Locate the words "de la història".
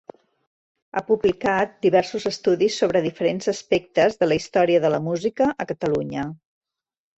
4.25-4.83